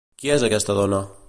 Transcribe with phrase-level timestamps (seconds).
[0.21, 1.03] Qui és aquesta dona?